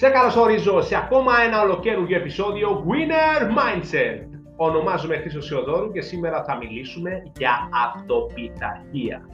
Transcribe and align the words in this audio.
Σε 0.00 0.08
καλωσορίζω 0.08 0.82
σε 0.82 0.96
ακόμα 0.96 1.32
ένα 1.46 1.62
ολοκαίρουγιο 1.62 2.16
επεισόδιο 2.16 2.86
Winner 2.88 3.42
Mindset. 3.42 4.26
Ονομάζομαι 4.56 5.16
Χρήστος 5.16 5.46
Σιωδόρου 5.46 5.92
και 5.92 6.00
σήμερα 6.00 6.44
θα 6.44 6.56
μιλήσουμε 6.56 7.22
για 7.38 7.68
αυτοπιταρχία. 7.86 9.28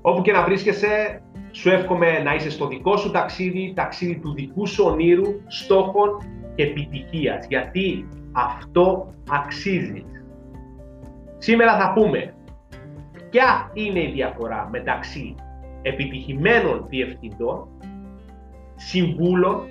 Όπου 0.00 0.22
και 0.22 0.32
να 0.32 0.44
βρίσκεσαι, 0.44 1.22
σου 1.50 1.70
εύχομαι 1.70 2.18
να 2.18 2.34
είσαι 2.34 2.50
στο 2.50 2.66
δικό 2.66 2.96
σου 2.96 3.10
ταξίδι, 3.10 3.72
ταξίδι 3.76 4.18
του 4.18 4.34
δικού 4.34 4.66
σου 4.66 4.84
ονείρου, 4.84 5.40
στόχων 5.46 6.10
και 6.54 6.62
επιτυχίας. 6.62 7.46
Γιατί 7.48 8.08
αυτό 8.32 9.14
αξίζει. 9.30 10.04
Σήμερα 11.38 11.78
θα 11.78 11.92
πούμε 11.92 12.34
ποια 13.30 13.70
είναι 13.72 14.02
η 14.02 14.10
διαφορά 14.14 14.68
μεταξύ 14.70 15.34
επιτυχημένων 15.82 16.86
διευθυντών, 16.88 17.68
συμβούλων, 18.76 19.62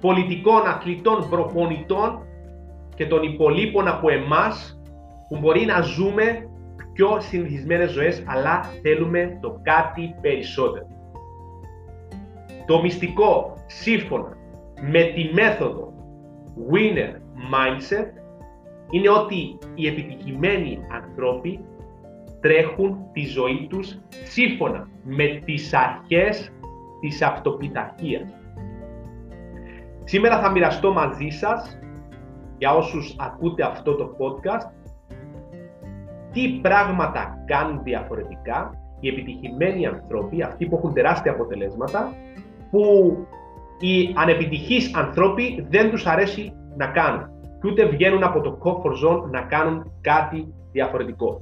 πολιτικών 0.00 0.66
αθλητών, 0.66 1.28
προπονητών 1.28 2.22
και 2.94 3.06
των 3.06 3.22
υπολείπων 3.22 3.88
από 3.88 4.10
εμάς 4.10 4.80
που 5.28 5.38
μπορεί 5.38 5.64
να 5.64 5.80
ζούμε 5.80 6.48
πιο 6.92 7.20
συνηθισμένες 7.20 7.90
ζωές 7.90 8.22
αλλά 8.26 8.60
θέλουμε 8.82 9.38
το 9.40 9.60
κάτι 9.62 10.14
περισσότερο. 10.20 10.86
Το 12.66 12.82
μυστικό 12.82 13.54
σύμφωνα 13.66 14.36
με 14.80 15.02
τη 15.02 15.30
μέθοδο 15.32 15.92
Winner 16.72 17.14
Mindset 17.52 18.06
είναι 18.90 19.10
ότι 19.10 19.58
οι 19.74 19.86
επιτυχημένοι 19.86 20.78
ανθρώποι 20.92 21.60
τρέχουν 22.40 22.98
τη 23.12 23.24
ζωή 23.24 23.66
τους 23.70 23.98
σύμφωνα 24.24 24.88
με 25.02 25.42
τις 25.44 25.74
αρχές 25.74 26.52
της 27.00 27.22
αυτοπιταρχίας. 27.22 28.34
Σήμερα 30.08 30.40
θα 30.40 30.50
μοιραστώ 30.50 30.92
μαζί 30.92 31.28
σας, 31.28 31.78
για 32.58 32.74
όσους 32.74 33.16
ακούτε 33.18 33.62
αυτό 33.62 33.94
το 33.94 34.16
podcast, 34.18 34.70
τι 36.32 36.48
πράγματα 36.62 37.42
κάνουν 37.46 37.82
διαφορετικά 37.82 38.70
οι 39.00 39.08
επιτυχημένοι 39.08 39.86
άνθρωποι, 39.86 40.42
αυτοί 40.42 40.66
που 40.66 40.76
έχουν 40.76 40.94
τεράστια 40.94 41.32
αποτελέσματα, 41.32 42.12
που 42.70 43.16
οι 43.80 44.12
ανεπιτυχείς 44.14 44.94
άνθρωποι 44.94 45.66
δεν 45.70 45.90
τους 45.90 46.06
αρέσει 46.06 46.52
να 46.76 46.86
κάνουν 46.86 47.30
και 47.60 47.68
ούτε 47.68 47.86
βγαίνουν 47.86 48.22
από 48.22 48.40
το 48.40 48.58
comfort 48.62 49.08
zone 49.08 49.30
να 49.30 49.40
κάνουν 49.40 49.92
κάτι 50.00 50.54
διαφορετικό 50.72 51.40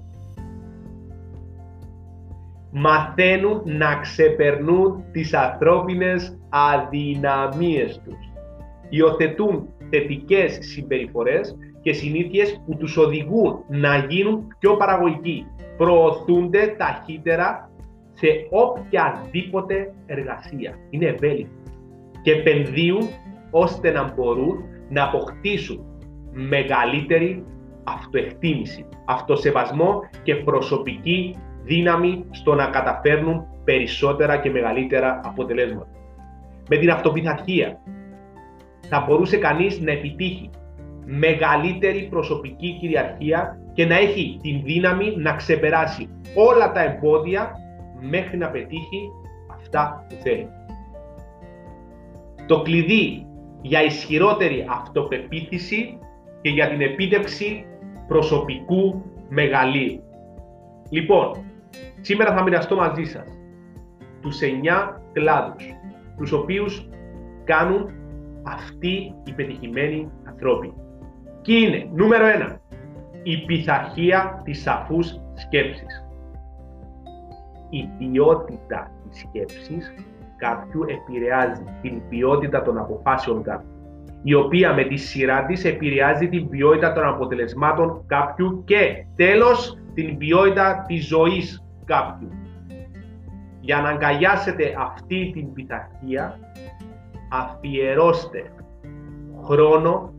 μαθαίνουν 2.76 3.62
να 3.64 3.96
ξεπερνούν 3.96 5.04
τις 5.12 5.34
ανθρώπινες 5.34 6.38
αδυναμίες 6.48 8.00
τους. 8.04 8.33
Υιοθετούν 8.88 9.68
θετικές 9.90 10.58
συμπεριφορές 10.60 11.56
και 11.82 11.92
συνήθειες 11.92 12.62
που 12.66 12.76
τους 12.76 12.96
οδηγούν 12.96 13.64
να 13.68 13.96
γίνουν 13.96 14.46
πιο 14.58 14.76
παραγωγικοί. 14.76 15.46
Προωθούνται 15.76 16.74
ταχύτερα 16.78 17.70
σε 18.12 18.26
οποιαδήποτε 18.50 19.94
εργασία. 20.06 20.74
Είναι 20.90 21.06
ευέλικτοι 21.06 21.62
και 22.22 22.32
επενδύουν 22.32 23.08
ώστε 23.50 23.90
να 23.90 24.12
μπορούν 24.12 24.64
να 24.88 25.04
αποκτήσουν 25.04 25.84
μεγαλύτερη 26.32 27.44
αυτοεκτίμηση, 27.84 28.86
αυτοσεβασμό 29.04 30.00
και 30.22 30.34
προσωπική 30.34 31.36
δύναμη 31.64 32.24
στο 32.30 32.54
να 32.54 32.66
καταφέρνουν 32.66 33.46
περισσότερα 33.64 34.36
και 34.36 34.50
μεγαλύτερα 34.50 35.20
αποτελέσματα. 35.24 35.88
Με 36.68 36.76
την 36.76 36.90
αυτοπιθαρχία 36.90 37.80
θα 38.94 39.04
μπορούσε 39.06 39.36
κανείς 39.36 39.80
να 39.80 39.92
επιτύχει 39.92 40.50
μεγαλύτερη 41.04 42.06
προσωπική 42.10 42.76
κυριαρχία 42.80 43.58
και 43.72 43.86
να 43.86 43.94
έχει 43.94 44.38
την 44.42 44.62
δύναμη 44.64 45.14
να 45.16 45.32
ξεπεράσει 45.32 46.08
όλα 46.34 46.72
τα 46.72 46.82
εμπόδια 46.82 47.52
μέχρι 48.00 48.36
να 48.36 48.50
πετύχει 48.50 49.10
αυτά 49.52 50.06
που 50.08 50.14
θέλει. 50.22 50.48
Το 52.46 52.62
κλειδί 52.62 53.26
για 53.62 53.84
ισχυρότερη 53.84 54.66
αυτοπεποίθηση 54.68 55.98
και 56.40 56.50
για 56.50 56.68
την 56.68 56.80
επίτευξη 56.80 57.64
προσωπικού 58.06 59.02
μεγαλείου. 59.28 60.02
Λοιπόν, 60.90 61.44
Σήμερα 62.00 62.34
θα 62.34 62.42
μοιραστώ 62.42 62.76
μαζί 62.76 63.04
σας 63.04 63.38
τους 64.20 64.40
9 64.40 65.00
κλάδους, 65.12 65.64
τους 66.16 66.32
οποίους 66.32 66.88
κάνουν 67.44 67.90
αυτοί 68.44 69.14
οι 69.24 69.32
πετυχημένοι 69.32 70.10
ανθρώποι. 70.24 70.72
Και 71.42 71.54
είναι, 71.54 71.88
νούμερο 71.94 72.24
1, 72.26 72.56
η 73.22 73.44
πειθαρχία 73.44 74.40
της 74.44 74.62
σαφούς 74.62 75.20
σκέψης. 75.34 76.06
Η 77.70 77.88
ποιότητα 77.98 78.90
της 79.08 79.18
σκέψης 79.18 79.94
κάποιου 80.36 80.84
επηρεάζει 80.88 81.64
την 81.82 82.02
ποιότητα 82.08 82.62
των 82.62 82.78
αποφάσεων 82.78 83.42
κάποιου, 83.42 83.68
η 84.22 84.34
οποία 84.34 84.74
με 84.74 84.84
τη 84.84 84.96
σειρά 84.96 85.44
της 85.44 85.64
επηρεάζει 85.64 86.28
την 86.28 86.48
ποιότητα 86.48 86.92
των 86.92 87.04
αποτελεσμάτων 87.06 88.04
κάποιου 88.06 88.62
και 88.64 89.06
τέλος 89.16 89.78
την 89.94 90.18
ποιότητα 90.18 90.84
της 90.86 91.06
ζωής 91.06 91.64
κάποιου. 91.84 92.28
Για 93.60 93.80
να 93.80 93.88
αγκαλιάσετε 93.88 94.74
αυτή 94.78 95.30
την 95.34 95.52
πειθαρχία, 95.52 96.38
αφιερώστε 97.34 98.52
χρόνο, 99.44 100.12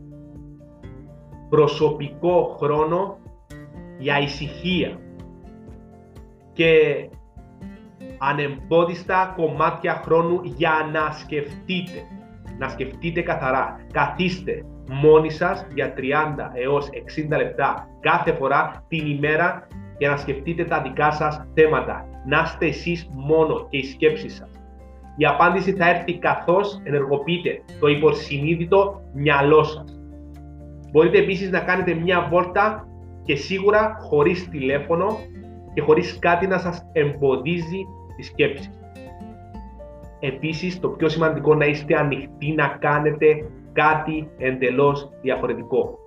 προσωπικό 1.48 2.56
χρόνο 2.58 3.18
για 3.98 4.20
ησυχία 4.20 5.00
και 6.52 6.70
ανεμπόδιστα 8.18 9.32
κομμάτια 9.36 9.94
χρόνου 10.04 10.40
για 10.42 10.90
να 10.92 11.12
σκεφτείτε. 11.12 12.06
Να 12.58 12.68
σκεφτείτε 12.68 13.20
καθαρά. 13.20 13.80
Καθίστε 13.92 14.64
μόνοι 14.90 15.30
σας 15.30 15.66
για 15.74 15.94
30 15.96 16.00
έως 16.54 16.88
60 17.32 17.36
λεπτά 17.36 17.88
κάθε 18.00 18.32
φορά 18.32 18.84
την 18.88 19.06
ημέρα 19.06 19.66
για 19.98 20.10
να 20.10 20.16
σκεφτείτε 20.16 20.64
τα 20.64 20.82
δικά 20.82 21.10
σας 21.10 21.46
θέματα. 21.54 22.04
Να 22.26 22.42
είστε 22.44 22.66
εσείς 22.66 23.08
μόνο 23.12 23.66
και 23.68 23.76
οι 23.76 23.84
σκέψεις 23.84 24.34
σας. 24.34 24.55
Η 25.16 25.26
απάντηση 25.26 25.72
θα 25.72 25.88
έρθει 25.88 26.18
καθώς 26.18 26.80
ενεργοποιείτε 26.84 27.62
το 27.80 27.86
υποσυνείδητο 27.86 29.02
μυαλό 29.12 29.64
σας. 29.64 30.00
Μπορείτε 30.90 31.18
επίσης 31.18 31.50
να 31.50 31.60
κάνετε 31.60 31.94
μια 31.94 32.26
βόλτα 32.30 32.88
και 33.22 33.36
σίγουρα 33.36 33.96
χωρίς 34.00 34.48
τηλέφωνο 34.48 35.18
και 35.74 35.80
χωρίς 35.80 36.18
κάτι 36.18 36.46
να 36.46 36.58
σας 36.58 36.86
εμποδίζει 36.92 37.86
τη 38.16 38.22
σκέψη. 38.22 38.70
Επίσης, 40.20 40.80
το 40.80 40.88
πιο 40.88 41.08
σημαντικό 41.08 41.54
να 41.54 41.64
είστε 41.64 41.98
ανοιχτοί 41.98 42.52
να 42.52 42.68
κάνετε 42.68 43.50
κάτι 43.72 44.28
εντελώς 44.38 45.10
διαφορετικό. 45.22 45.98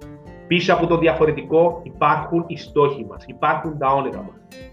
Πίσω 0.47 0.73
από 0.73 0.87
το 0.87 0.97
διαφορετικό 0.97 1.81
υπάρχουν 1.83 2.43
οι 2.47 2.57
στόχοι 2.57 3.05
μας, 3.09 3.25
υπάρχουν 3.27 3.77
τα 3.77 3.93
όνειρα 3.93 4.17
μας. 4.17 4.68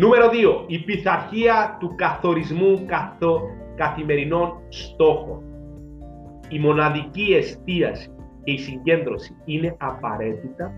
Νούμερο 0.00 0.28
2. 0.28 0.64
Η 0.66 0.78
πειθαρχία 0.78 1.76
του 1.80 1.94
καθορισμού 1.94 2.84
καθο... 2.86 3.40
καθημερινών 3.76 4.52
στόχων. 4.68 5.42
Η 6.48 6.58
μοναδική 6.58 7.32
εστίαση 7.32 8.10
και 8.44 8.52
η 8.52 8.58
συγκέντρωση 8.58 9.36
είναι 9.44 9.76
απαραίτητα 9.78 10.72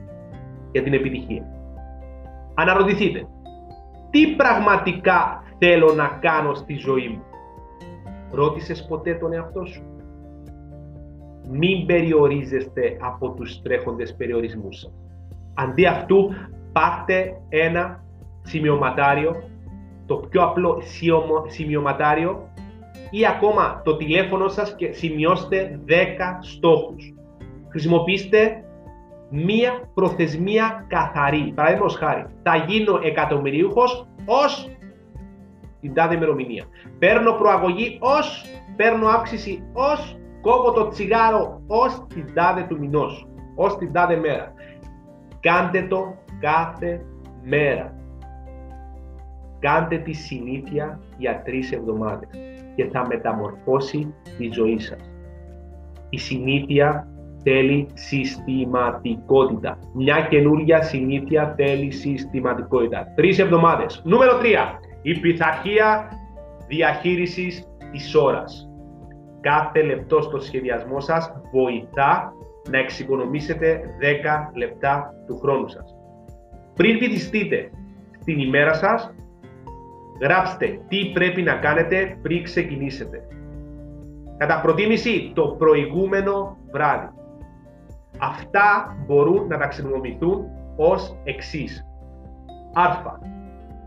για 0.73 0.83
την 0.83 0.93
επιτυχία. 0.93 1.47
Αναρωτηθείτε, 2.55 3.27
τι 4.11 4.27
πραγματικά 4.27 5.43
θέλω 5.59 5.93
να 5.93 6.09
κάνω 6.21 6.55
στη 6.55 6.75
ζωή 6.75 7.09
μου; 7.09 7.23
Ρώτησες 8.31 8.87
ποτέ 8.89 9.15
τον 9.15 9.33
εαυτό 9.33 9.65
σου; 9.65 9.83
Μην 11.51 11.87
περιορίζεστε 11.87 12.97
από 13.01 13.31
τους 13.31 13.63
τρέχοντες 13.63 14.15
περιορισμούς 14.15 14.79
σας. 14.79 14.93
Αντί 15.55 15.87
αυτού, 15.87 16.31
πάρτε 16.73 17.41
ένα 17.49 18.05
σημειωματάριο, 18.43 19.43
το 20.07 20.17
πιο 20.17 20.43
απλό 20.43 20.83
σημειωματάριο 21.47 22.49
ή 23.11 23.27
ακόμα 23.27 23.81
το 23.85 23.97
τηλέφωνο 23.97 24.49
σας 24.49 24.75
και 24.75 24.93
σημειώστε 24.93 25.81
10 25.87 25.93
στόχους. 26.41 27.15
Χρησιμοποιήστε 27.69 28.65
μία 29.31 29.91
προθεσμία 29.95 30.85
καθαρή. 30.89 31.53
Παραδείγματος 31.55 31.97
χάρη, 31.97 32.27
θα 32.43 32.57
γίνω 32.57 33.01
εκατομμυρίουχος 33.03 34.07
ως 34.25 34.71
την 35.81 35.95
τάδε 35.95 36.15
ημερομηνία. 36.15 36.65
Παίρνω 36.99 37.33
προαγωγή 37.33 37.99
ως, 38.01 38.45
παίρνω 38.77 39.09
αύξηση 39.09 39.63
ως, 39.73 40.19
κόβω 40.41 40.73
το 40.73 40.89
τσιγάρο 40.89 41.63
ως 41.67 42.07
την 42.15 42.35
τάδε 42.35 42.67
του 42.69 42.79
μηνός, 42.79 43.29
ως 43.55 43.77
την 43.77 43.93
τάδε 43.93 44.17
μέρα. 44.17 44.53
Κάντε 45.41 45.83
το 45.83 46.15
κάθε 46.41 47.05
μέρα. 47.43 48.00
Κάντε 49.61 49.99
τη 49.99 50.13
συνήθεια 50.13 51.01
για 51.19 51.43
τρεις 51.45 51.73
εβδομάδες 51.73 52.29
και 52.75 52.85
θα 52.85 53.07
μεταμορφώσει 53.07 54.15
τη 54.39 54.49
ζωή 54.53 54.79
σας. 54.79 55.11
Η 56.09 56.19
συνήθεια 56.19 57.09
θέλει 57.43 57.87
συστηματικότητα. 57.95 59.79
Μια 59.95 60.27
καινούργια 60.31 60.83
συνήθεια 60.83 61.55
θέλει 61.57 61.91
συστηματικότητα. 61.91 63.13
Τρεις 63.15 63.39
εβδομάδες. 63.39 64.03
Νούμερο 64.05 64.39
3. 64.39 64.79
Η 65.03 65.21
πειθαρχία 65.21 66.09
διαχείρισης 66.67 67.65
της 67.93 68.15
ώρας. 68.15 68.69
Κάθε 69.41 69.83
λεπτό 69.83 70.21
στο 70.21 70.41
σχεδιασμό 70.41 71.01
σας 71.01 71.33
βοηθά 71.53 72.33
να 72.71 72.79
εξοικονομήσετε 72.79 73.81
10 73.99 74.51
λεπτά 74.55 75.15
του 75.27 75.39
χρόνου 75.39 75.69
σας. 75.69 75.95
Πριν 76.75 76.99
βυθιστείτε 76.99 77.71
στην 78.21 78.39
ημέρα 78.39 78.75
σας, 78.75 79.15
γράψτε 80.21 80.81
τι 80.89 81.11
πρέπει 81.15 81.43
να 81.43 81.55
κάνετε 81.55 82.19
πριν 82.23 82.43
ξεκινήσετε. 82.43 83.23
Κατά 84.37 84.61
προτίμηση 84.61 85.33
το 85.35 85.43
προηγούμενο 85.59 86.57
βράδυ. 86.73 87.09
Αυτά 88.19 88.97
μπορούν 89.07 89.47
να 89.47 89.59
ταξινομηθούν 89.59 90.45
ως 90.77 91.17
εξής. 91.25 91.85
Α. 92.73 93.19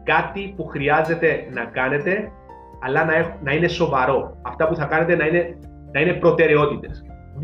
Κάτι 0.04 0.54
που 0.56 0.66
χρειάζεται 0.68 1.48
να 1.52 1.66
κάνετε, 1.66 2.32
αλλά 2.82 3.06
να, 3.06 3.38
να 3.44 3.52
είναι 3.52 3.68
σοβαρό. 3.68 4.38
Αυτά 4.42 4.68
που 4.68 4.76
θα 4.76 4.86
κάνετε 4.86 5.16
να 5.16 5.26
είναι, 5.26 5.58
να 5.92 6.00
είναι 6.00 6.14
προτεραιότητες. 6.14 7.06
Β. 7.36 7.44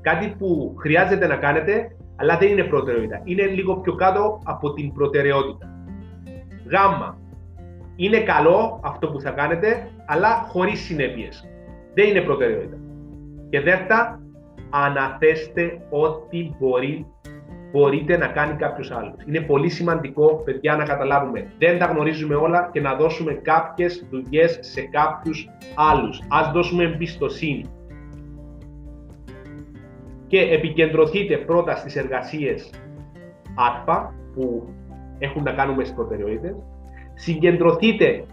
Κάτι 0.00 0.34
που 0.38 0.74
χρειάζεται 0.78 1.26
να 1.26 1.36
κάνετε, 1.36 1.96
αλλά 2.16 2.38
δεν 2.38 2.48
είναι 2.48 2.62
προτεραιότητα. 2.62 3.20
Είναι 3.24 3.42
λίγο 3.42 3.76
πιο 3.76 3.94
κάτω 3.94 4.40
από 4.44 4.72
την 4.72 4.92
προτεραιότητα. 4.92 5.66
Γ. 6.64 6.74
Είναι 7.96 8.20
καλό 8.20 8.80
αυτό 8.84 9.08
που 9.08 9.20
θα 9.20 9.30
κάνετε, 9.30 9.90
αλλά 10.06 10.28
χωρίς 10.28 10.80
συνέπειες. 10.80 11.48
Δεν 11.94 12.08
είναι 12.08 12.20
προτεραιότητα. 12.20 12.76
Και 13.50 13.60
δεύτερα, 13.60 14.20
αναθέστε 14.70 15.80
ό,τι 15.90 16.50
μπορεί, 16.58 17.06
μπορείτε 17.72 18.16
να 18.16 18.26
κάνει 18.26 18.56
κάποιος 18.56 18.90
άλλος. 18.90 19.14
Είναι 19.26 19.40
πολύ 19.40 19.68
σημαντικό, 19.68 20.42
παιδιά, 20.44 20.76
να 20.76 20.84
καταλάβουμε. 20.84 21.52
Δεν 21.58 21.78
τα 21.78 21.86
γνωρίζουμε 21.86 22.34
όλα 22.34 22.70
και 22.72 22.80
να 22.80 22.94
δώσουμε 22.94 23.32
κάποιες 23.32 24.06
δουλειές 24.10 24.58
σε 24.60 24.80
κάποιους 24.80 25.48
άλλους. 25.74 26.22
Ας 26.28 26.50
δώσουμε 26.52 26.84
εμπιστοσύνη. 26.84 27.64
Και 30.26 30.40
επικεντρωθείτε 30.40 31.36
πρώτα 31.36 31.76
στις 31.76 31.96
εργασίες 31.96 32.70
Α, 33.54 34.06
που 34.34 34.68
έχουν 35.18 35.42
να 35.42 35.52
κάνουν 35.52 35.74
με 35.74 35.82
τις 35.82 35.92
προτεραιότητες. 35.92 36.56
Συγκεντρωθείτε 37.14 38.24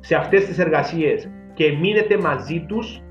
σε 0.00 0.14
αυτές 0.14 0.44
τις 0.44 0.58
εργασίες 0.58 1.30
και 1.54 1.72
μείνετε 1.72 2.18
μαζί 2.18 2.64
τους 2.68 3.02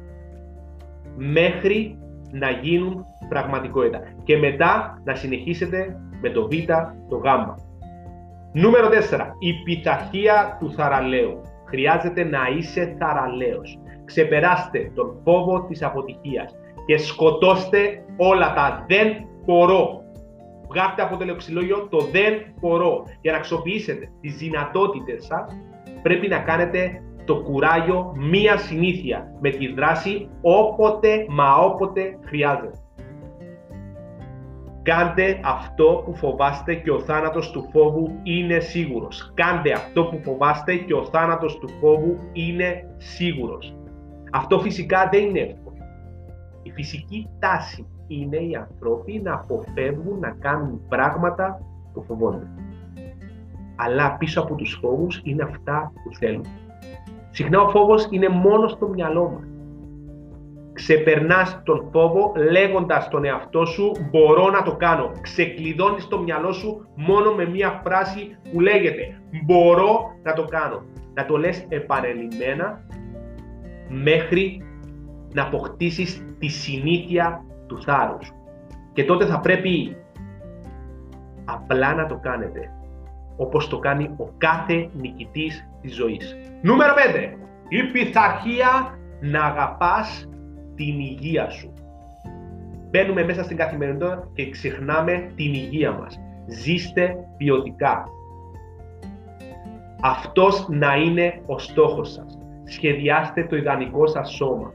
μέχρι 1.15 1.97
να 2.31 2.49
γίνουν 2.49 3.05
πραγματικότητα. 3.29 4.01
Και 4.23 4.37
μετά 4.37 5.01
να 5.03 5.15
συνεχίσετε 5.15 5.99
με 6.21 6.29
το 6.29 6.47
Β, 6.47 6.51
το 7.09 7.17
Γ. 7.17 7.25
Νούμερο 8.53 8.87
4. 8.87 9.35
Η 9.39 9.53
πειθαρχία 9.63 10.57
του 10.59 10.71
θαραλέου. 10.71 11.41
Χρειάζεται 11.65 12.23
να 12.23 12.39
είσαι 12.57 12.95
θαραλέος. 12.99 13.79
Ξεπεράστε 14.05 14.91
τον 14.95 15.21
φόβο 15.23 15.65
της 15.65 15.83
αποτυχίας 15.83 16.55
και 16.85 16.97
σκοτώστε 16.97 18.03
όλα 18.17 18.53
τα 18.53 18.85
δεν 18.87 19.07
μπορώ. 19.45 20.00
Βγάστε 20.71 21.01
από 21.01 21.17
το 21.17 21.25
λεξιλόγιο 21.25 21.87
το 21.89 21.99
δεν 21.99 22.33
μπορώ. 22.59 23.03
Για 23.21 23.31
να 23.31 23.37
αξιοποιήσετε 23.37 24.11
τις 24.21 24.35
δυνατότητες 24.37 25.25
σας 25.25 25.57
πρέπει 26.01 26.27
να 26.27 26.39
κάνετε 26.39 27.03
το 27.25 27.41
κουράγιο 27.41 28.13
μία 28.17 28.57
συνήθεια 28.57 29.37
με 29.41 29.49
τη 29.49 29.73
δράση 29.73 30.29
όποτε 30.41 31.25
μα 31.29 31.55
όποτε 31.55 32.17
χρειάζεται. 32.25 32.79
Κάντε 34.83 35.39
αυτό 35.43 36.01
που 36.05 36.15
φοβάστε 36.15 36.75
και 36.75 36.91
ο 36.91 36.99
θάνατος 36.99 37.51
του 37.51 37.69
φόβου 37.71 38.19
είναι 38.23 38.59
σίγουρος. 38.59 39.31
Κάντε 39.33 39.71
αυτό 39.71 40.05
που 40.05 40.19
φοβάστε 40.23 40.75
και 40.75 40.93
ο 40.93 41.05
θάνατος 41.05 41.59
του 41.59 41.69
φόβου 41.69 42.17
είναι 42.33 42.95
σίγουρος. 42.97 43.75
Αυτό 44.31 44.59
φυσικά 44.59 45.09
δεν 45.11 45.23
είναι 45.23 45.39
εύκολο. 45.39 45.77
Η 46.63 46.71
φυσική 46.71 47.29
τάση 47.39 47.87
είναι 48.19 48.37
οι 48.37 48.55
άνθρωποι 48.55 49.21
να 49.23 49.33
αποφεύγουν 49.33 50.19
να 50.19 50.29
κάνουν 50.39 50.81
πράγματα 50.89 51.61
που 51.93 52.03
φοβόνται. 52.03 52.47
Αλλά 53.75 54.15
πίσω 54.17 54.41
από 54.41 54.55
τους 54.55 54.79
φόβους 54.81 55.21
είναι 55.23 55.43
αυτά 55.43 55.91
που 56.03 56.15
θέλουν. 56.15 56.45
Συχνά 57.31 57.61
ο 57.61 57.69
φόβος 57.69 58.07
είναι 58.09 58.29
μόνο 58.29 58.67
στο 58.67 58.87
μυαλό 58.87 59.29
μας. 59.29 59.45
Ξεπερνάς 60.73 61.61
τον 61.63 61.89
φόβο 61.91 62.31
λέγοντας 62.51 63.07
τον 63.09 63.25
εαυτό 63.25 63.65
σου 63.65 63.91
«μπορώ 64.11 64.49
να 64.49 64.63
το 64.63 64.75
κάνω». 64.75 65.11
Ξεκλειδώνεις 65.21 66.07
το 66.07 66.19
μυαλό 66.19 66.51
σου 66.51 66.87
μόνο 66.95 67.31
με 67.31 67.45
μία 67.45 67.81
φράση 67.83 68.37
που 68.51 68.59
λέγεται 68.59 69.21
«μπορώ 69.45 70.15
να 70.23 70.33
το 70.33 70.45
κάνω». 70.45 70.83
Να 71.13 71.25
το 71.25 71.37
λες 71.37 71.65
επανελειμμένα 71.69 72.83
μέχρι 73.89 74.63
να 75.33 75.43
αποκτήσεις 75.43 76.25
τη 76.39 76.47
συνήθεια 76.47 77.45
του 77.71 77.81
θάρρους. 77.81 78.31
Και 78.93 79.03
τότε 79.03 79.25
θα 79.25 79.39
πρέπει 79.39 79.97
απλά 81.45 81.93
να 81.93 82.05
το 82.05 82.15
κάνετε 82.15 82.71
όπως 83.37 83.67
το 83.67 83.79
κάνει 83.79 84.09
ο 84.17 84.29
κάθε 84.37 84.89
νικητής 84.93 85.69
της 85.81 85.95
ζωής. 85.95 86.37
Νούμερο 86.61 86.93
5. 86.93 87.37
Η 87.69 87.83
πειθαρχία 87.91 88.99
να 89.21 89.43
αγαπάς 89.43 90.29
την 90.75 90.99
υγεία 90.99 91.49
σου. 91.49 91.73
Μπαίνουμε 92.89 93.23
μέσα 93.23 93.43
στην 93.43 93.57
καθημερινότητα 93.57 94.27
και 94.33 94.49
ξεχνάμε 94.49 95.31
την 95.35 95.53
υγεία 95.53 95.91
μας. 95.91 96.19
Ζήστε 96.47 97.15
ποιοτικά. 97.37 98.05
Αυτός 100.01 100.67
να 100.69 100.95
είναι 100.95 101.41
ο 101.45 101.59
στόχος 101.59 102.11
σας. 102.11 102.37
Σχεδιάστε 102.63 103.43
το 103.43 103.55
ιδανικό 103.55 104.07
σας 104.07 104.31
σώμα. 104.31 104.73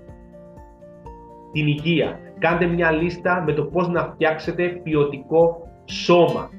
Την 1.57 1.67
υγεία. 1.67 2.19
Κάντε 2.39 2.67
μια 2.67 2.91
λίστα 2.91 3.43
με 3.47 3.53
το 3.53 3.65
πώς 3.65 3.89
να 3.89 4.03
φτιάξετε 4.03 4.69
ποιοτικό 4.69 5.69
σώμα. 5.85 6.51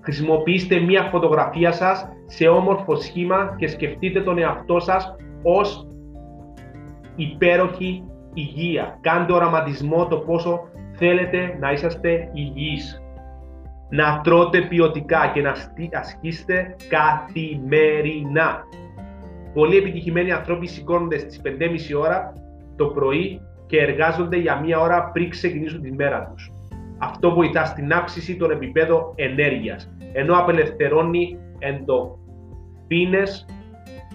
Χρησιμοποιήστε 0.00 0.80
μία 0.80 1.02
φωτογραφία 1.02 1.72
σας 1.72 2.08
σε 2.26 2.48
όμορφο 2.48 2.96
σχήμα 2.96 3.54
και 3.58 3.66
σκεφτείτε 3.66 4.20
τον 4.20 4.38
εαυτό 4.38 4.80
σας 4.80 5.16
ως 5.42 5.88
υπέροχη 7.16 8.04
υγεία. 8.34 8.98
Κάντε 9.00 9.32
οραματισμό 9.32 10.06
το 10.06 10.18
πόσο 10.18 10.60
θέλετε 10.92 11.56
να 11.60 11.72
είσαστε 11.72 12.30
υγιείς. 12.32 13.02
Να 13.90 14.20
τρώτε 14.20 14.60
ποιοτικά 14.60 15.30
και 15.34 15.40
να 15.40 15.54
ασκήσετε 15.92 16.76
καθημερινά. 16.88 18.62
Πολλοί 19.54 19.76
επιτυχημένοι 19.76 20.32
άνθρωποι 20.32 20.66
σηκώνονται 20.66 21.18
στις 21.18 21.40
5.30 21.44 22.00
ώρα 22.00 22.32
το 22.76 22.86
πρωί 22.86 23.40
και 23.72 23.80
εργάζονται 23.80 24.36
για 24.36 24.60
μία 24.60 24.80
ώρα 24.80 25.10
πριν 25.12 25.30
ξεκινήσουν 25.30 25.82
τη 25.82 25.92
μέρα 25.92 26.32
τους. 26.32 26.52
Αυτό 26.98 27.34
βοηθά 27.34 27.64
στην 27.64 27.92
αύξηση 27.92 28.36
των 28.36 28.50
επιπέδων 28.50 29.12
ενέργειας, 29.14 29.94
ενώ 30.12 30.38
απελευθερώνει 30.38 31.38
εντοφίνες 31.58 33.46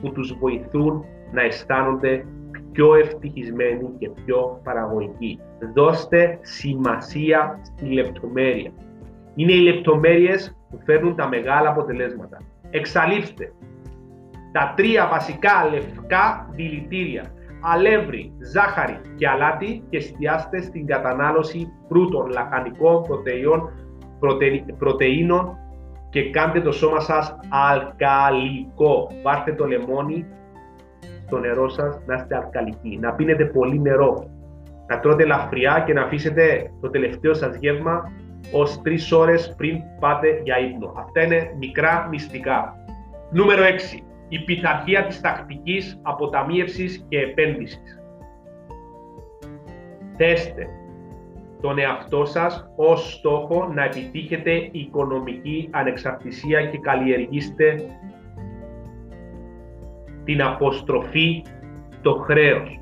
που 0.02 0.12
τους 0.12 0.38
βοηθούν 0.40 1.06
να 1.32 1.42
αισθάνονται 1.42 2.26
πιο 2.72 2.96
ευτυχισμένοι 2.96 3.90
και 4.00 4.10
πιο 4.10 4.62
παραγωγικοί. 4.64 5.40
Δώστε 5.74 6.40
σημασία 6.42 7.60
στη 7.64 7.86
λεπτομέρεια. 7.86 8.72
Είναι 9.36 9.54
οι 9.54 9.62
λεπτομέρειες 9.62 10.58
που 10.70 10.80
φέρνουν 10.86 11.16
τα 11.16 11.28
μεγάλα 11.28 11.70
αποτελέσματα. 11.70 12.38
Εξαλείφστε 12.70 13.52
τα 14.52 14.74
τρία 14.76 15.08
βασικά 15.08 15.70
λευκά 15.72 16.50
δηλητήρια 16.52 17.24
αλεύρι, 17.62 18.34
ζάχαρη 18.54 19.00
και 19.16 19.28
αλάτι 19.28 19.84
και 19.90 19.98
εστιάστε 19.98 20.62
στην 20.62 20.86
κατανάλωση 20.86 21.68
φρούτων, 21.88 22.30
λαχανικών, 22.30 23.02
πρωτεϊνών, 23.04 23.72
πρωτεΐνων 24.78 25.58
και 26.10 26.30
κάντε 26.30 26.62
το 26.62 26.72
σώμα 26.72 27.00
σας 27.00 27.36
αλκαλικό. 27.50 29.12
Πάρτε 29.24 29.54
το 29.54 29.66
λεμόνι 29.66 30.26
στο 31.26 31.40
νερό 31.40 31.70
σας 31.70 32.02
να 32.06 32.16
είστε 32.16 32.36
αλκαλικοί. 32.36 32.98
Να 33.02 33.14
πίνετε 33.14 33.46
πολύ 33.46 33.80
νερό. 33.80 34.30
Να 34.88 35.00
τρώτε 35.00 35.24
ελαφριά 35.24 35.84
και 35.86 35.94
να 35.94 36.02
αφήσετε 36.02 36.72
το 36.82 36.90
τελευταίο 36.90 37.34
σας 37.34 37.56
γεύμα 37.56 38.12
ως 38.52 38.82
τρεις 38.82 39.12
ώρες 39.12 39.54
πριν 39.58 39.82
πάτε 40.00 40.42
για 40.44 40.60
ύπνο. 40.60 40.94
Αυτά 40.98 41.24
είναι 41.24 41.56
μικρά 41.60 42.08
μυστικά. 42.10 42.76
Νούμερο 43.32 43.64
6 43.64 44.07
η 44.29 44.39
πειθαρχία 44.39 45.05
της 45.05 45.22
τακτικής 45.22 46.00
αποταμίευσης 46.01 47.05
και 47.10 47.19
επένδυσης. 47.19 48.00
Θέστε 50.17 50.67
τον 51.62 51.79
εαυτό 51.79 52.25
σας 52.25 52.69
ως 52.75 53.13
στόχο 53.13 53.72
να 53.74 53.84
επιτύχετε 53.84 54.69
οικονομική 54.72 55.69
ανεξαρτησία 55.72 56.65
και 56.65 56.77
καλλιεργήστε 56.77 57.81
την 60.24 60.41
αποστροφή 60.41 61.43
το 62.01 62.13
χρέος. 62.13 62.79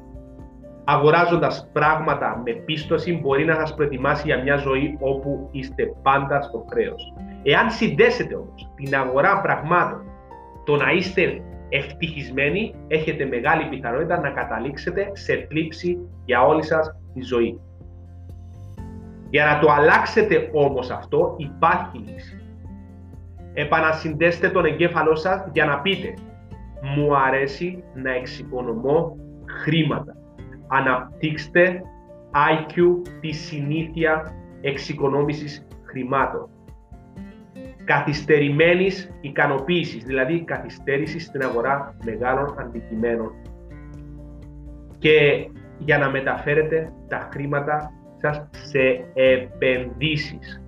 αγοράζοντας 0.87 1.69
πράγματα 1.73 2.41
με 2.45 2.51
πίστοση 2.51 3.19
μπορεί 3.21 3.45
να 3.45 3.55
σας 3.55 3.75
προετοιμάσει 3.75 4.23
για 4.25 4.41
μια 4.43 4.55
ζωή 4.55 4.97
όπου 4.99 5.49
είστε 5.51 5.93
πάντα 6.01 6.41
στο 6.41 6.65
χρέος. 6.69 7.13
Εάν 7.43 7.69
συνδέσετε 7.69 8.35
όμως 8.35 8.71
την 8.75 8.95
αγορά 8.95 9.41
πραγμάτων, 9.41 10.14
το 10.65 10.75
να 10.75 10.91
είστε 10.91 11.41
ευτυχισμένοι, 11.69 12.75
έχετε 12.87 13.25
μεγάλη 13.25 13.65
πιθανότητα 13.65 14.19
να 14.19 14.29
καταλήξετε 14.29 15.09
σε 15.13 15.45
θλίψη 15.49 15.97
για 16.25 16.41
όλη 16.41 16.63
σας 16.63 16.95
τη 17.13 17.21
ζωή. 17.21 17.59
Για 19.29 19.45
να 19.45 19.59
το 19.59 19.71
αλλάξετε 19.71 20.49
όμως 20.53 20.89
αυτό 20.89 21.35
υπάρχει 21.37 21.97
λύση. 21.97 22.39
Επανασυνδέστε 23.53 24.49
τον 24.49 24.65
εγκέφαλό 24.65 25.15
σας 25.15 25.49
για 25.53 25.65
να 25.65 25.79
πείτε 25.79 26.13
«Μου 26.95 27.17
αρέσει 27.17 27.83
να 27.93 28.11
εξοικονομώ 28.11 29.17
χρήματα». 29.45 30.15
Αναπτύξτε 30.67 31.81
IQ 32.31 32.81
τη 33.19 33.31
συνήθεια 33.31 34.33
εξοικονόμησης 34.61 35.67
χρημάτων. 35.83 36.49
Καθυστερημένης 37.85 39.09
ικανοποίησης, 39.21 40.03
δηλαδή 40.03 40.43
καθυστέρηση 40.43 41.19
στην 41.19 41.43
αγορά 41.43 41.95
μεγάλων 42.03 42.55
αντικειμένων. 42.59 43.31
Και 44.99 45.47
για 45.77 45.97
να 45.97 46.09
μεταφέρετε 46.09 46.93
τα 47.07 47.29
χρήματα 47.33 47.91
σας 48.21 48.47
σε 48.51 49.05
επενδύσεις. 49.13 50.63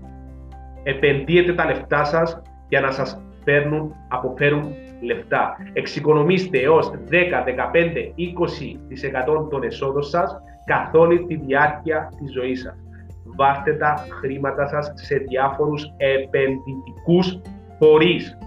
Επενδύετε 0.84 1.54
τα 1.54 1.66
λεφτά 1.66 2.04
σας 2.04 2.42
για 2.70 2.82
να 2.82 2.92
σας 2.92 3.22
φέρνουν, 3.44 3.96
αποφέρουν 4.08 4.74
λεφτά. 5.02 5.58
Εξοικονομήστε 5.74 6.60
έως 6.60 6.92
10, 7.10 7.44
15, 7.44 8.14
20% 8.16 9.48
των 9.50 9.64
εσόδων 9.64 10.04
σας 10.04 10.42
καθ' 10.66 10.96
όλη 10.96 11.26
τη 11.26 11.36
διάρκεια 11.36 12.12
της 12.20 12.32
ζωής 12.32 12.62
σας. 12.62 12.87
Βάστε 13.36 13.74
τα 13.74 14.06
χρήματα 14.20 14.68
σας 14.68 14.92
σε 14.96 15.16
διάφορους 15.16 15.94
επενδυτικούς 15.98 17.42
φορείς, 17.80 18.38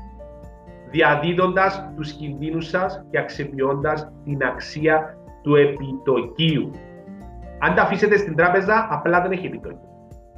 διαδίδοντας 0.91 1.85
τους 1.97 2.13
κινδύνους 2.13 2.69
σας 2.69 3.05
και 3.11 3.19
αξιοποιώντας 3.19 4.13
την 4.25 4.43
αξία 4.43 5.17
του 5.43 5.55
επιτοκίου. 5.55 6.71
Αν 7.59 7.75
τα 7.75 7.83
αφήσετε 7.83 8.17
στην 8.17 8.37
τράπεζα, 8.37 8.89
απλά 8.91 9.21
δεν 9.21 9.31
έχει 9.31 9.47
επιτόκιο. 9.47 9.89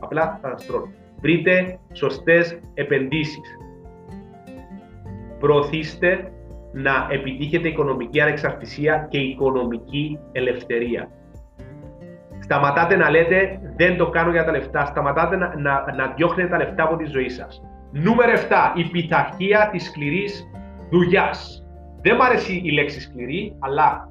Απλά 0.00 0.38
θα 0.42 0.56
στρώνει. 0.56 0.94
Βρείτε 1.20 1.78
σωστές 1.92 2.58
επενδύσεις. 2.74 3.58
Προωθήστε 5.38 6.32
να 6.72 7.06
επιτύχετε 7.10 7.68
οικονομική 7.68 8.20
ανεξαρτησία 8.20 9.06
και 9.10 9.18
οικονομική 9.18 10.18
ελευθερία. 10.32 11.08
Σταματάτε 12.52 12.96
να 12.96 13.10
λέτε 13.10 13.60
δεν 13.76 13.96
το 13.96 14.10
κάνω 14.10 14.30
για 14.30 14.44
τα 14.44 14.50
λεφτά. 14.50 14.84
Σταματάτε 14.84 15.36
να, 15.36 15.54
να, 15.56 15.94
να 15.96 16.06
διώχνετε 16.16 16.48
τα 16.48 16.56
λεφτά 16.56 16.82
από 16.82 16.96
τη 16.96 17.04
ζωή 17.04 17.28
σας. 17.28 17.62
Νούμερο 17.92 18.32
7. 18.32 18.38
Η 18.74 18.84
πειθαρχία 18.84 19.68
της 19.72 19.84
σκληρής 19.84 20.50
δουλειάς. 20.90 21.66
Δεν 22.02 22.14
μου 22.16 22.24
αρέσει 22.24 22.60
η 22.64 22.70
λέξη 22.70 23.00
σκληρή, 23.00 23.56
αλλά 23.58 24.08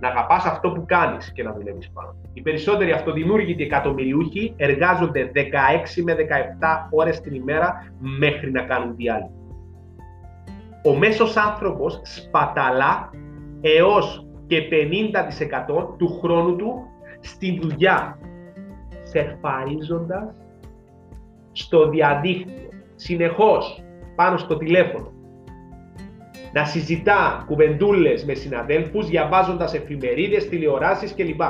να 0.00 0.08
αγαπάς 0.08 0.44
αυτό 0.44 0.70
που 0.70 0.84
κάνεις 0.86 1.32
και 1.32 1.42
να 1.42 1.52
δουλεύεις 1.52 1.90
πάνω. 1.90 2.14
Οι 2.32 2.40
περισσότεροι 2.40 2.92
αυτοδημιούργητοι 2.92 3.62
εκατομμυριούχοι 3.62 4.54
εργάζονται 4.56 5.30
16 5.34 6.02
με 6.04 6.14
17 6.14 6.88
ώρες 6.90 7.20
την 7.20 7.34
ημέρα 7.34 7.92
μέχρι 7.98 8.50
να 8.50 8.62
κάνουν 8.62 8.96
διάλειμμα. 8.96 9.30
Ο 10.84 10.96
μέσος 10.96 11.36
άνθρωπος 11.36 12.00
σπαταλά 12.02 13.10
έως 13.60 14.26
και 14.46 14.68
50% 15.76 15.96
του 15.98 16.18
χρόνου 16.20 16.56
του 16.56 16.88
στη 17.24 17.58
δουλειά, 17.62 18.18
σερφαρίζοντας 19.02 20.34
στο 21.52 21.88
διαδίκτυο, 21.88 22.68
συνεχώς 22.94 23.82
πάνω 24.14 24.36
στο 24.36 24.56
τηλέφωνο, 24.56 25.12
να 26.52 26.64
συζητά 26.64 27.44
κουβεντούλες 27.46 28.24
με 28.24 28.34
συναδέλφους 28.34 29.08
διαβάζοντας 29.08 29.74
εφημερίδες, 29.74 30.48
τηλεοράσεις 30.48 31.14
κλπ. 31.14 31.40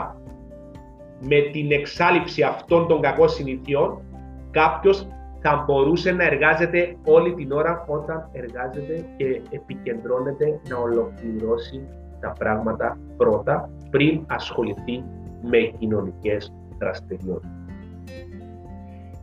Με 1.20 1.40
την 1.52 1.72
εξάλληψη 1.72 2.42
αυτών 2.42 2.88
των 2.88 3.00
κακών 3.00 3.28
συνηθιών, 3.28 4.02
κάποιος 4.50 5.08
θα 5.40 5.64
μπορούσε 5.66 6.12
να 6.12 6.24
εργάζεται 6.24 6.96
όλη 7.04 7.34
την 7.34 7.52
ώρα 7.52 7.84
όταν 7.88 8.28
εργάζεται 8.32 9.04
και 9.16 9.40
επικεντρώνεται 9.50 10.60
να 10.68 10.76
ολοκληρώσει 10.76 11.88
τα 12.20 12.32
πράγματα 12.38 12.98
πρώτα 13.16 13.70
πριν 13.90 14.24
ασχοληθεί 14.26 15.04
με 15.50 15.58
κοινωνικές 15.58 16.52
δραστηριότητες. 16.78 17.50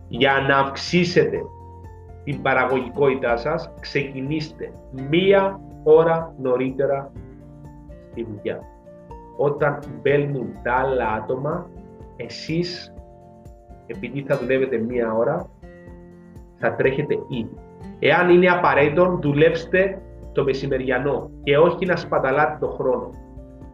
Για 0.08 0.46
να 0.48 0.58
αυξήσετε 0.58 1.42
την 2.24 2.42
παραγωγικότητά 2.42 3.38
σας, 3.38 3.72
ξεκινήστε 3.80 4.72
μία 5.10 5.60
ώρα 5.84 6.34
νωρίτερα 6.42 7.12
στη 8.12 8.24
δουλειά. 8.24 8.62
Όταν 9.38 9.80
μπαίνουν 10.02 10.48
τα 10.64 10.74
άλλα 10.74 11.08
άτομα, 11.08 11.70
εσείς, 12.16 12.94
επειδή 13.88 14.24
θα 14.28 14.38
δουλεύετε 14.38 14.78
μία 14.78 15.14
ώρα, 15.14 15.50
θα 16.58 16.76
τρέχετε 16.76 17.14
ήδη. 17.28 17.58
Εάν 18.00 18.30
είναι 18.30 18.48
απαραίτητο, 18.48 19.20
δουλέψτε 19.22 20.02
το 20.32 20.44
μεσημεριανό 20.44 21.30
και 21.44 21.58
όχι 21.58 21.86
να 21.86 21.96
σπαταλάτε 21.96 22.58
το 22.60 22.68
χρόνο. 22.68 23.10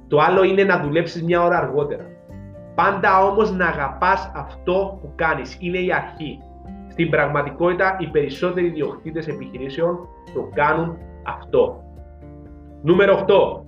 Το 0.08 0.20
άλλο 0.20 0.44
είναι 0.44 0.64
να 0.64 0.80
δουλέψεις 0.80 1.24
μια 1.24 1.44
ώρα 1.44 1.58
αργότερα. 1.58 2.06
Πάντα 2.78 3.24
όμως 3.24 3.52
να 3.52 3.66
αγαπάς 3.66 4.32
αυτό 4.36 4.98
που 5.02 5.12
κάνεις. 5.16 5.58
Είναι 5.60 5.78
η 5.78 5.94
αρχή. 5.94 6.40
Στην 6.90 7.10
πραγματικότητα 7.10 7.98
οι 8.00 8.08
περισσότεροι 8.08 8.70
διοκτήτες 8.70 9.28
επιχειρήσεων 9.28 10.08
το 10.34 10.50
κάνουν 10.54 10.98
αυτό. 11.24 11.84
Νούμερο 12.82 13.26
8. 13.28 13.64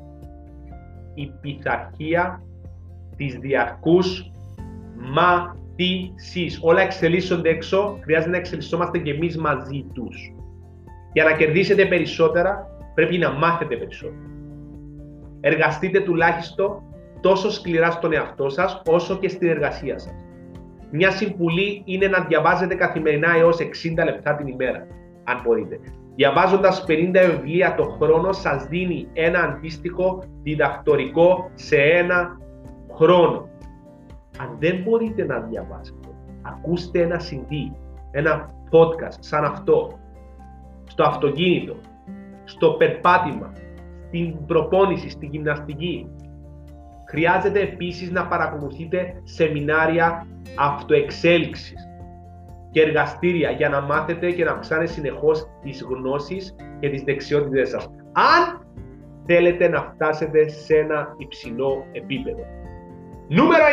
Η 1.14 1.32
πειθαρχία 1.42 2.42
της 3.16 3.38
διαρκούς 3.38 4.32
μαθήσης. 4.96 6.60
Όλα 6.62 6.82
εξελίσσονται 6.82 7.50
έξω, 7.50 7.98
χρειάζεται 8.02 8.32
να 8.32 8.38
εξελισσόμαστε 8.38 8.98
και 8.98 9.12
εμείς 9.12 9.38
μαζί 9.38 9.86
τους. 9.94 10.34
Για 11.14 11.24
να 11.24 11.32
κερδίσετε 11.32 11.86
περισσότερα, 11.86 12.68
πρέπει 12.94 13.18
να 13.18 13.32
μάθετε 13.32 13.76
περισσότερο. 13.76 14.22
Εργαστείτε 15.40 16.00
τουλάχιστον 16.00 16.84
τόσο 17.22 17.52
σκληρά 17.52 17.92
στον 17.92 18.14
εαυτό 18.14 18.50
σας, 18.50 18.82
όσο 18.86 19.18
και 19.18 19.30
στην 19.30 19.50
εργασία 19.50 20.00
σας. 20.00 20.26
Μια 20.92 21.12
συμβουλή 21.12 21.82
είναι 21.86 22.08
να 22.08 22.20
διαβάζετε 22.20 22.76
καθημερινά 22.76 23.36
έως 23.36 23.58
60 23.60 24.06
λεπτά 24.06 24.36
την 24.36 24.48
ημέρα, 24.48 24.88
αν 25.24 25.42
μπορείτε. 25.44 25.80
Διαβάζοντας 26.16 26.86
50 26.88 27.26
βιβλία 27.30 27.76
το 27.76 27.84
χρόνο 27.84 28.32
σας 28.32 28.66
δίνει 28.66 29.08
ένα 29.14 29.40
αντίστοιχο 29.40 30.24
διδακτορικό 30.44 31.50
σε 31.54 31.76
ένα 31.76 32.38
χρόνο. 32.96 33.50
Αν 34.40 34.56
δεν 34.60 34.82
μπορείτε 34.84 35.26
να 35.26 35.40
διαβάσετε, 35.40 36.08
ακούστε 36.42 37.02
ένα 37.02 37.20
CD, 37.20 37.76
ένα 38.12 38.54
podcast 38.72 39.18
σαν 39.20 39.44
αυτό, 39.46 40.00
στο 40.86 41.04
αυτοκίνητο, 41.04 41.76
στο 42.44 42.70
περπάτημα, 42.70 43.54
στην 44.08 44.46
προπόνηση, 44.46 45.10
στην 45.10 45.30
γυμναστική. 45.30 46.08
Χρειάζεται 47.10 47.60
επίσης 47.60 48.12
να 48.12 48.28
παρακολουθείτε 48.28 49.22
σεμινάρια 49.24 50.28
αυτοεξέλιξης 50.58 51.88
και 52.72 52.82
εργαστήρια 52.82 53.50
για 53.50 53.70
να 53.70 53.82
μάθετε 53.82 54.32
και 54.32 54.44
να 54.44 54.52
αυξάνετε 54.52 54.92
συνεχώς 54.92 55.48
τις 55.62 55.84
γνώσεις 55.84 56.56
και 56.80 56.90
τις 56.90 57.04
δεξιότητες 57.04 57.70
σας. 57.70 57.86
Αν 58.12 58.68
θέλετε 59.26 59.68
να 59.68 59.82
φτάσετε 59.82 60.48
σε 60.48 60.76
ένα 60.76 61.16
υψηλό 61.18 61.86
επίπεδο. 61.92 62.44
Νούμερο 63.28 63.64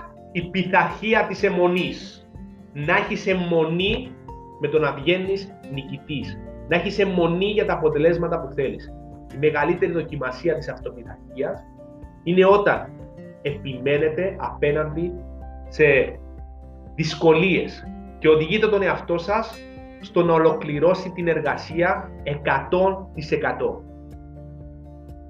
9. 0.00 0.10
Η 0.32 0.42
πειθαρχία 0.50 1.26
της 1.26 1.42
αιμονής. 1.42 2.28
Να 2.72 2.96
έχεις 2.96 3.26
αιμονή 3.26 4.12
με 4.60 4.68
το 4.68 4.78
να 4.78 4.92
βγαίνεις 4.92 5.52
νικητής. 5.72 6.38
Να 6.68 6.76
έχεις 6.76 6.98
αιμονή 6.98 7.46
για 7.46 7.66
τα 7.66 7.72
αποτελέσματα 7.72 8.40
που 8.40 8.52
θέλεις. 8.52 8.92
Η 9.34 9.38
μεγαλύτερη 9.38 9.92
δοκιμασία 9.92 10.54
της 10.54 10.68
αυτοπειθαρχίας 10.68 11.64
είναι 12.22 12.46
όταν 12.46 12.90
επιμένετε 13.42 14.36
απέναντι 14.38 15.12
σε 15.68 15.84
δυσκολίες 16.94 17.86
και 18.18 18.28
οδηγείτε 18.28 18.68
τον 18.68 18.82
εαυτό 18.82 19.18
σας 19.18 19.58
στο 20.00 20.22
να 20.22 20.32
ολοκληρώσει 20.32 21.10
την 21.10 21.28
εργασία 21.28 22.10
100%. 22.24 22.30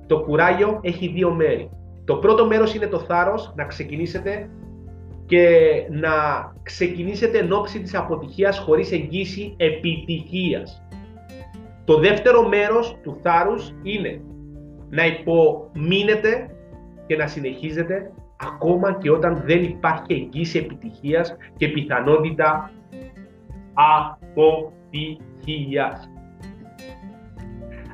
Το 0.07 0.21
κουράγιο 0.21 0.81
έχει 0.83 1.09
δύο 1.09 1.31
μέρη. 1.31 1.71
Το 2.05 2.17
πρώτο 2.17 2.47
μέρος 2.47 2.75
είναι 2.75 2.87
το 2.87 2.99
θάρρος 2.99 3.53
να 3.57 3.65
ξεκινήσετε 3.65 4.51
και 5.27 5.49
να 5.91 6.11
ξεκινήσετε 6.63 7.39
εν 7.39 7.53
ώψη 7.53 7.81
της 7.81 7.95
αποτυχίας 7.95 8.59
χωρίς 8.59 8.93
εγγύηση 8.93 9.55
επιτυχίας. 9.57 10.83
Το 11.85 11.99
δεύτερο 11.99 12.49
μέρος 12.49 12.97
του 13.03 13.19
θάρρους 13.23 13.75
είναι 13.83 14.21
να 14.91 15.07
υπομείνετε 15.07 16.51
και 17.07 17.17
να 17.17 17.27
συνεχίζετε 17.27 18.13
ακόμα 18.37 18.99
και 18.99 19.11
όταν 19.11 19.43
δεν 19.45 19.63
υπάρχει 19.63 20.13
εγγύηση 20.13 20.59
επιτυχίας 20.59 21.37
και 21.57 21.69
πιθανότητα 21.69 22.71
αποτυχίας. 23.75 26.11